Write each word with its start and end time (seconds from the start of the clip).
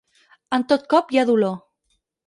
En 0.57 0.65
tot 0.73 0.89
cop 0.95 1.13
hi 1.17 1.21
ha 1.23 1.27
dolor. 1.31 1.57